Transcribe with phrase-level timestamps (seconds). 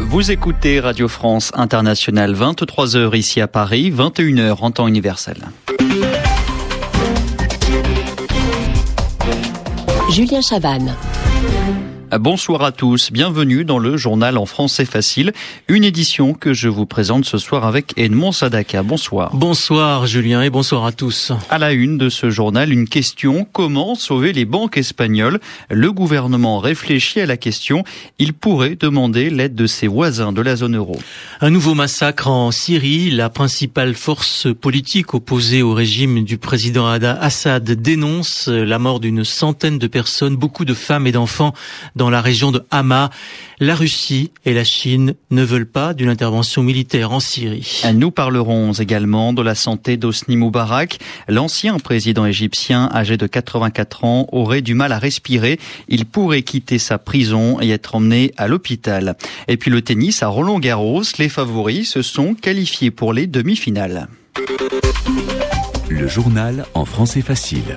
[0.00, 5.36] Vous écoutez Radio France Internationale 23h ici à Paris, 21h en temps universel.
[10.10, 10.94] Julien Chavannes.
[12.20, 15.32] Bonsoir à tous, bienvenue dans le journal en français facile,
[15.66, 18.84] une édition que je vous présente ce soir avec Edmond Sadaka.
[18.84, 19.34] Bonsoir.
[19.34, 21.32] Bonsoir Julien et bonsoir à tous.
[21.50, 25.40] À la une de ce journal, une question, comment sauver les banques espagnoles?
[25.70, 27.82] Le gouvernement réfléchit à la question,
[28.20, 30.96] il pourrait demander l'aide de ses voisins de la zone euro.
[31.40, 37.64] Un nouveau massacre en Syrie, la principale force politique opposée au régime du président Assad
[37.64, 41.54] dénonce la mort d'une centaine de personnes, beaucoup de femmes et d'enfants
[41.96, 43.10] dans la région de Hama.
[43.60, 47.82] La Russie et la Chine ne veulent pas d'une intervention militaire en Syrie.
[47.94, 50.98] Nous parlerons également de la santé d'Osni Moubarak.
[51.28, 55.60] L'ancien président égyptien âgé de 84 ans aurait du mal à respirer.
[55.88, 59.16] Il pourrait quitter sa prison et être emmené à l'hôpital.
[59.48, 64.08] Et puis le tennis à Roland Garros, les favoris se sont qualifiés pour les demi-finales.
[65.88, 67.76] Le journal en français facile.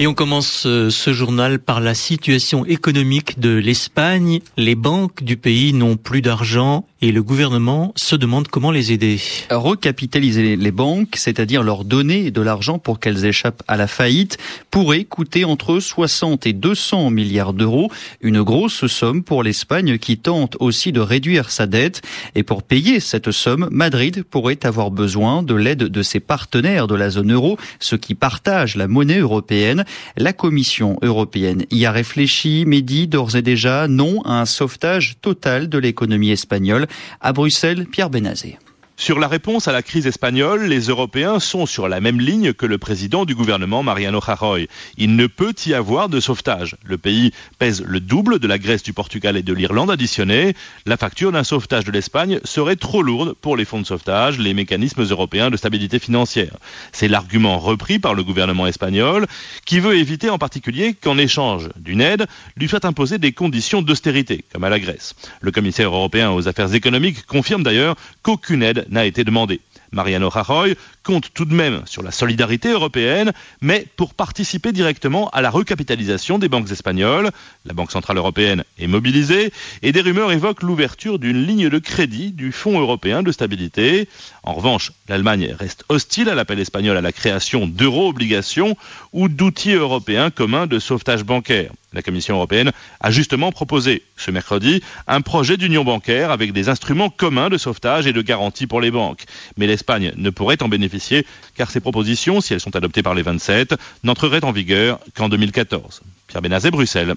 [0.00, 4.40] Et on commence euh, ce journal par la situation économique de l'Espagne.
[4.56, 9.20] Les banques du pays n'ont plus d'argent et le gouvernement se demande comment les aider.
[9.50, 14.38] Recapitaliser les banques, c'est-à-dire leur donner de l'argent pour qu'elles échappent à la faillite,
[14.70, 20.56] pourrait coûter entre 60 et 200 milliards d'euros, une grosse somme pour l'Espagne qui tente
[20.60, 22.02] aussi de réduire sa dette.
[22.34, 26.96] Et pour payer cette somme, Madrid pourrait avoir besoin de l'aide de ses partenaires de
[26.96, 29.67] la zone euro, ceux qui partagent la monnaie européenne.
[30.16, 35.16] La Commission européenne y a réfléchi, mais dit d'ores et déjà non à un sauvetage
[35.20, 36.86] total de l'économie espagnole.
[37.20, 38.58] À Bruxelles, Pierre Benazé.
[39.00, 42.66] Sur la réponse à la crise espagnole, les Européens sont sur la même ligne que
[42.66, 44.68] le président du gouvernement Mariano Rajoy.
[44.96, 46.74] Il ne peut y avoir de sauvetage.
[46.82, 50.54] Le pays pèse le double de la Grèce, du Portugal et de l'Irlande additionnés.
[50.84, 54.52] La facture d'un sauvetage de l'Espagne serait trop lourde pour les fonds de sauvetage, les
[54.52, 56.56] mécanismes européens de stabilité financière.
[56.90, 59.28] C'est l'argument repris par le gouvernement espagnol
[59.64, 62.26] qui veut éviter en particulier qu'en échange d'une aide,
[62.56, 65.14] lui soit imposé des conditions d'austérité, comme à la Grèce.
[65.40, 67.94] Le commissaire européen aux affaires économiques confirme d'ailleurs
[68.24, 69.60] qu'aucune aide n'a été demandé.
[69.92, 73.32] Mariano Rajoy compte tout de même sur la solidarité européenne,
[73.62, 77.30] mais pour participer directement à la recapitalisation des banques espagnoles.
[77.64, 82.32] La Banque Centrale Européenne est mobilisée et des rumeurs évoquent l'ouverture d'une ligne de crédit
[82.32, 84.08] du Fonds européen de stabilité.
[84.42, 88.76] En revanche, l'Allemagne reste hostile à l'appel espagnol à la création d'euro-obligations
[89.12, 91.72] ou d'outils européens communs de sauvetage bancaire.
[91.94, 97.08] La Commission européenne a justement proposé ce mercredi un projet d'union bancaire avec des instruments
[97.08, 99.24] communs de sauvetage et de garantie pour les banques.
[99.56, 101.24] Mais l'Espagne ne pourrait en bénéficier
[101.56, 106.02] car ces propositions, si elles sont adoptées par les 27, n'entreraient en vigueur qu'en 2014.
[106.26, 107.14] Pierre Benazet, Bruxelles.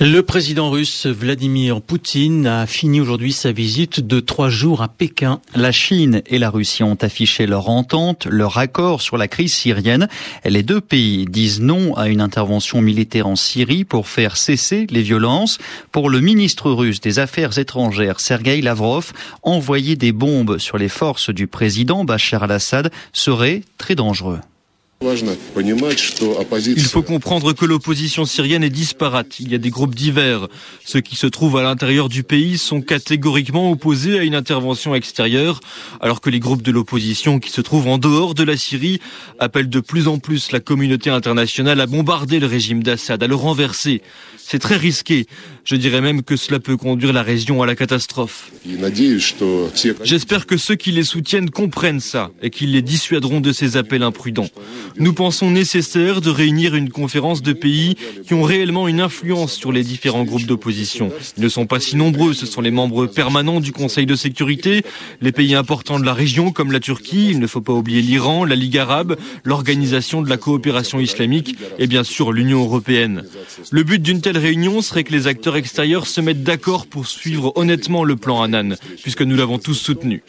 [0.00, 5.40] Le président russe Vladimir Poutine a fini aujourd'hui sa visite de trois jours à Pékin.
[5.54, 10.08] La Chine et la Russie ont affiché leur entente, leur accord sur la crise syrienne.
[10.44, 15.02] Les deux pays disent non à une intervention militaire en Syrie pour faire cesser les
[15.02, 15.58] violences.
[15.90, 19.12] Pour le ministre russe des Affaires étrangères, Sergei Lavrov,
[19.42, 24.40] envoyer des bombes sur les forces du président Bachar al-Assad serait très dangereux.
[25.00, 29.38] Il faut comprendre que l'opposition syrienne est disparate.
[29.38, 30.48] Il y a des groupes divers.
[30.84, 35.60] Ceux qui se trouvent à l'intérieur du pays sont catégoriquement opposés à une intervention extérieure,
[36.00, 39.00] alors que les groupes de l'opposition qui se trouvent en dehors de la Syrie
[39.38, 43.36] appellent de plus en plus la communauté internationale à bombarder le régime d'Assad, à le
[43.36, 44.02] renverser.
[44.36, 45.26] C'est très risqué.
[45.64, 48.50] Je dirais même que cela peut conduire la région à la catastrophe.
[50.02, 54.02] J'espère que ceux qui les soutiennent comprennent ça et qu'ils les dissuaderont de ces appels
[54.02, 54.48] imprudents.
[54.96, 59.72] Nous pensons nécessaire de réunir une conférence de pays qui ont réellement une influence sur
[59.72, 61.10] les différents groupes d'opposition.
[61.36, 64.82] Ils ne sont pas si nombreux, ce sont les membres permanents du Conseil de sécurité,
[65.20, 68.44] les pays importants de la région comme la Turquie, il ne faut pas oublier l'Iran,
[68.44, 73.24] la Ligue arabe, l'Organisation de la coopération islamique et bien sûr l'Union européenne.
[73.70, 77.52] Le but d'une telle réunion serait que les acteurs extérieurs se mettent d'accord pour suivre
[77.56, 80.22] honnêtement le plan Annan, puisque nous l'avons tous soutenu.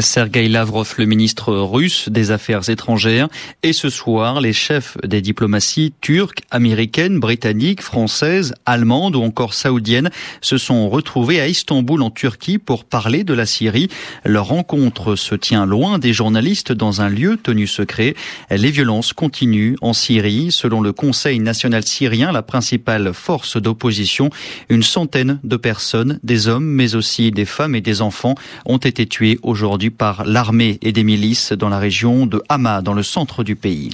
[0.00, 3.28] Sergei Lavrov, le ministre russe des Affaires étrangères.
[3.62, 10.10] Et ce soir, les chefs des diplomaties turques, américaines, britanniques, françaises, allemandes ou encore saoudiennes
[10.40, 13.88] se sont retrouvés à Istanbul en Turquie pour parler de la Syrie.
[14.24, 18.14] Leur rencontre se tient loin des journalistes dans un lieu tenu secret.
[18.50, 20.50] Les violences continuent en Syrie.
[20.50, 24.30] Selon le Conseil national syrien, la principale force d'opposition,
[24.68, 29.06] une centaine de personnes, des hommes mais aussi des femmes et des enfants, ont été
[29.06, 33.44] tués aujourd'hui par l'armée et des milices dans la région de Hama, dans le centre
[33.44, 33.90] du pays.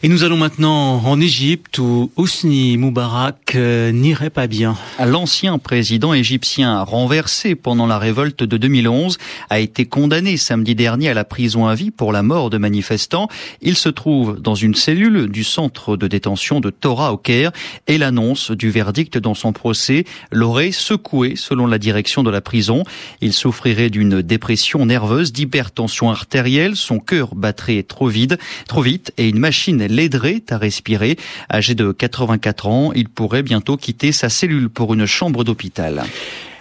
[0.00, 4.76] Et nous allons maintenant en Égypte où Hosni Moubarak euh, n'irait pas bien.
[5.04, 9.18] L'ancien président égyptien renversé pendant la révolte de 2011
[9.50, 13.26] a été condamné samedi dernier à la prison à vie pour la mort de manifestants.
[13.60, 17.50] Il se trouve dans une cellule du centre de détention de Torah au Caire
[17.88, 22.84] et l'annonce du verdict dans son procès l'aurait secoué selon la direction de la prison.
[23.20, 29.28] Il souffrirait d'une dépression nerveuse, d'hypertension artérielle, son cœur battrait trop vide, trop vite et
[29.28, 31.16] une machine l'aiderait à respirer.
[31.52, 36.04] Âgé de 84 ans, il pourrait bientôt quitter sa cellule pour une chambre d'hôpital.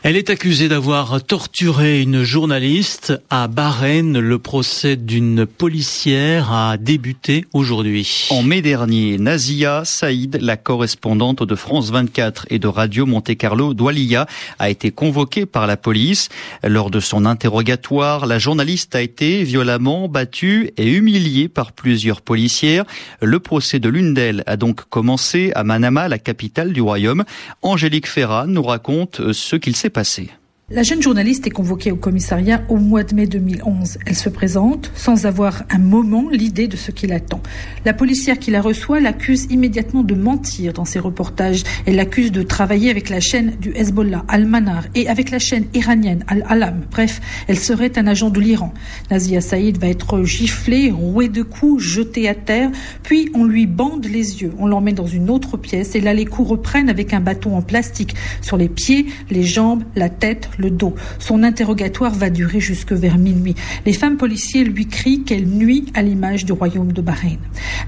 [0.03, 4.19] Elle est accusée d'avoir torturé une journaliste à Bahreïn.
[4.19, 8.27] Le procès d'une policière a débuté aujourd'hui.
[8.29, 13.73] En mai dernier, Nazia Saïd, la correspondante de France 24 et de Radio Monte Carlo
[13.73, 14.27] d'Oualiya,
[14.59, 16.29] a été convoquée par la police.
[16.63, 22.85] Lors de son interrogatoire, la journaliste a été violemment battue et humiliée par plusieurs policières.
[23.19, 27.25] Le procès de l'une d'elles a donc commencé à Manama, la capitale du royaume.
[27.63, 30.36] Angélique Ferrat nous raconte ce qu'il s'est passé.
[30.69, 33.99] La jeune journaliste est convoquée au commissariat au mois de mai 2011.
[34.05, 37.41] Elle se présente sans avoir un moment l'idée de ce qui l'attend.
[37.85, 41.63] La policière qui la reçoit l'accuse immédiatement de mentir dans ses reportages.
[41.85, 46.25] Elle l'accuse de travailler avec la chaîne du Hezbollah, Al-Manar, et avec la chaîne iranienne,
[46.27, 46.81] Al-Alam.
[46.91, 48.73] Bref, elle serait un agent de l'Iran.
[49.09, 52.71] Nazia Saïd va être giflée, rouée de coups, jetée à terre,
[53.03, 54.51] puis on lui bande les yeux.
[54.59, 57.61] On l'emmène dans une autre pièce et là les coups reprennent avec un bâton en
[57.61, 60.95] plastique sur les pieds, les jambes, la tête, le dos.
[61.19, 63.55] Son interrogatoire va durer jusque vers minuit.
[63.85, 67.39] Les femmes policiers lui crient qu'elle nuit à l'image du royaume de Bahreïn.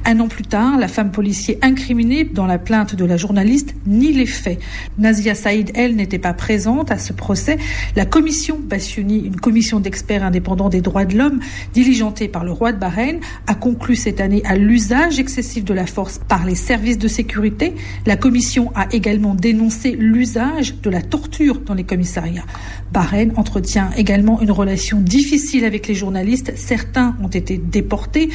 [0.06, 4.14] Un an plus tard, la femme policier incriminée dans la plainte de la journaliste nie
[4.14, 4.60] les faits.
[4.98, 7.58] Nazia Saïd, elle, n'était pas présente à ce procès.
[7.96, 11.40] La commission Bassioni, une commission d'experts indépendants des droits de l'homme,
[11.74, 15.86] diligentée par le roi de Bahreïn, a conclu cette année à l'usage excessif de la
[15.86, 17.76] force par les services de sécurité.
[18.06, 22.46] La commission a également dénoncé l'usage de la torture dans les commissariats.
[22.92, 26.54] Bahreïn entretient également une relation difficile avec les journalistes.
[26.56, 28.30] Certains ont été déportés,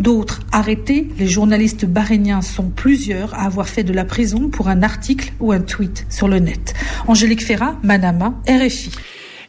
[0.00, 1.08] d'autres arrêtés.
[1.18, 5.52] Les journalistes bahreïniens sont plusieurs à avoir fait de la prison pour un article ou
[5.52, 6.74] un tweet sur le net.
[7.06, 8.90] Angélique Ferrat, Manama, RFI.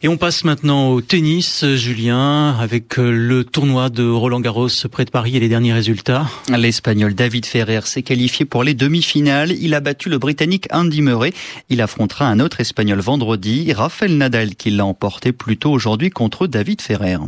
[0.02, 5.04] Et on passe maintenant au tennis, Julien, avec euh, le tournoi de Roland Garros près
[5.04, 6.26] de Paris et les derniers résultats.
[6.48, 9.52] L'Espagnol David Ferrer s'est qualifié pour les demi-finales.
[9.52, 11.34] Il a battu le Britannique Andy Murray.
[11.68, 16.46] Il affrontera un autre Espagnol vendredi, Rafael Nadal, qui l'a emporté plus tôt aujourd'hui contre
[16.46, 17.18] David Ferrer.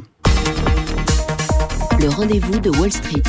[2.01, 3.23] Le rendez-vous de Wall Street.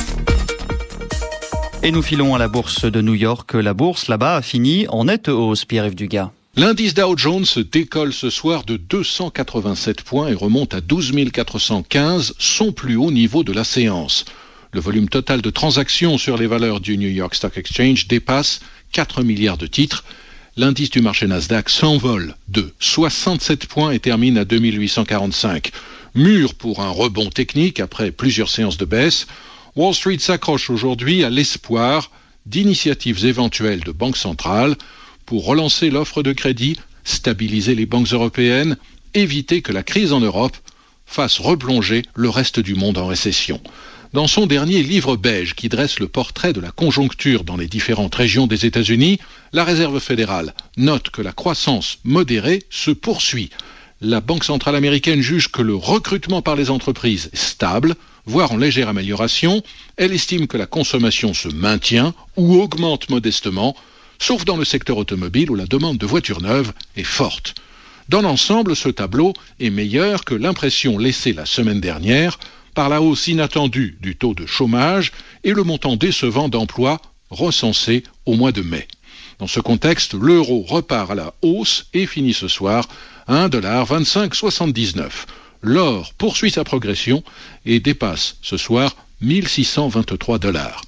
[1.82, 3.52] Et nous filons à la bourse de New York.
[3.52, 6.30] La bourse là-bas a fini en nette hausse, Pierre-Yves Dugas.
[6.56, 12.70] L'indice Dow Jones décolle ce soir de 287 points et remonte à 12 415, son
[12.70, 14.24] plus haut niveau de la séance.
[14.70, 18.60] Le volume total de transactions sur les valeurs du New York Stock Exchange dépasse
[18.92, 20.04] 4 milliards de titres.
[20.56, 25.72] L'indice du marché Nasdaq s'envole de 67 points et termine à 2845.
[26.14, 29.26] Mûr pour un rebond technique après plusieurs séances de baisse,
[29.74, 32.12] Wall Street s'accroche aujourd'hui à l'espoir
[32.46, 34.76] d'initiatives éventuelles de banques centrales
[35.26, 38.76] pour relancer l'offre de crédit, stabiliser les banques européennes,
[39.14, 40.56] éviter que la crise en Europe
[41.06, 43.60] fasse replonger le reste du monde en récession.
[44.12, 48.14] Dans son dernier livre beige qui dresse le portrait de la conjoncture dans les différentes
[48.14, 49.18] régions des États-Unis,
[49.52, 53.50] la Réserve fédérale note que la croissance modérée se poursuit.
[54.00, 58.56] La Banque centrale américaine juge que le recrutement par les entreprises est stable, voire en
[58.56, 59.62] légère amélioration.
[59.96, 63.74] Elle estime que la consommation se maintient ou augmente modestement,
[64.24, 67.54] sauf dans le secteur automobile où la demande de voitures neuves est forte.
[68.08, 72.38] Dans l'ensemble, ce tableau est meilleur que l'impression laissée la semaine dernière
[72.72, 75.12] par la hausse inattendue du taux de chômage
[75.44, 78.88] et le montant décevant d'emplois recensés au mois de mai.
[79.40, 82.88] Dans ce contexte, l'euro repart à la hausse et finit ce soir
[83.26, 85.10] à 1,2579.
[85.60, 87.22] L'or poursuit sa progression
[87.66, 90.80] et dépasse ce soir 1623 dollars.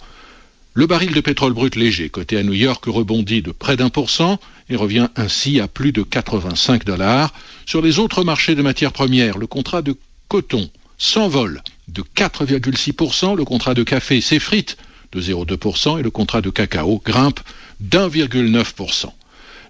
[0.78, 4.10] Le baril de pétrole brut léger coté à New York rebondit de près d'un pour
[4.10, 7.32] cent et revient ainsi à plus de 85 dollars.
[7.64, 9.96] Sur les autres marchés de matières premières, le contrat de
[10.28, 10.68] coton
[10.98, 14.76] s'envole de 4,6%, le contrat de café s'effrite
[15.12, 17.40] de 0,2% et le contrat de cacao grimpe
[17.80, 19.06] d'1,9%.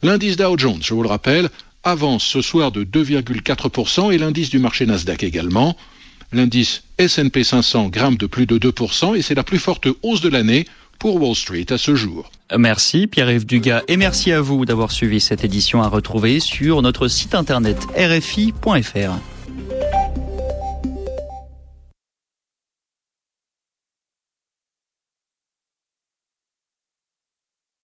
[0.02, 1.50] L'indice Dow Jones, je vous le rappelle,
[1.84, 5.76] avance ce soir de 2,4% et l'indice du marché Nasdaq également.
[6.32, 10.28] L'indice S&P 500 grimpe de plus de 2% et c'est la plus forte hausse de
[10.28, 10.66] l'année
[10.98, 12.30] pour Wall Street à ce jour.
[12.56, 17.08] Merci Pierre-Yves Dugas et merci à vous d'avoir suivi cette édition à retrouver sur notre
[17.08, 19.35] site internet rfi.fr.